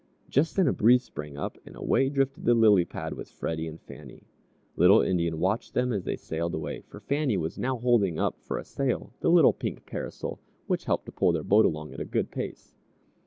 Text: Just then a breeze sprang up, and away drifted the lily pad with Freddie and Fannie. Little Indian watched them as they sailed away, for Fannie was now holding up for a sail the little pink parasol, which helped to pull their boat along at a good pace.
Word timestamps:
Just 0.31 0.55
then 0.55 0.67
a 0.67 0.73
breeze 0.73 1.03
sprang 1.03 1.37
up, 1.37 1.59
and 1.63 1.75
away 1.75 2.09
drifted 2.09 2.45
the 2.45 2.55
lily 2.55 2.85
pad 2.85 3.13
with 3.13 3.29
Freddie 3.29 3.67
and 3.67 3.79
Fannie. 3.79 4.23
Little 4.75 4.99
Indian 4.99 5.37
watched 5.39 5.75
them 5.75 5.93
as 5.93 6.05
they 6.05 6.15
sailed 6.15 6.55
away, 6.55 6.81
for 6.87 6.99
Fannie 6.99 7.37
was 7.37 7.59
now 7.59 7.77
holding 7.77 8.17
up 8.17 8.39
for 8.41 8.57
a 8.57 8.65
sail 8.65 9.13
the 9.19 9.29
little 9.29 9.53
pink 9.53 9.85
parasol, 9.85 10.39
which 10.65 10.85
helped 10.85 11.05
to 11.05 11.11
pull 11.11 11.33
their 11.33 11.43
boat 11.43 11.65
along 11.65 11.93
at 11.93 11.99
a 11.99 12.05
good 12.05 12.31
pace. 12.31 12.73